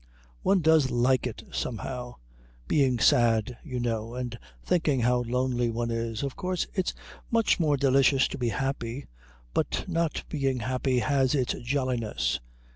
"One 0.41 0.61
does 0.61 0.89
like 0.89 1.27
it 1.27 1.43
somehow 1.51 2.15
being 2.67 2.97
sad, 2.97 3.59
you 3.63 3.79
know, 3.79 4.15
and 4.15 4.35
thinking 4.63 5.01
how 5.01 5.21
lonely 5.21 5.69
one 5.69 5.91
is. 5.91 6.23
Of 6.23 6.35
course 6.35 6.65
it's 6.73 6.95
much 7.29 7.59
more 7.59 7.77
delicious 7.77 8.27
to 8.29 8.39
be 8.39 8.49
happy, 8.49 9.05
but 9.53 9.87
not 9.87 10.23
being 10.27 10.61
happy 10.61 10.97
has 10.97 11.35
its 11.35 11.53
jollinesses. 11.53 12.39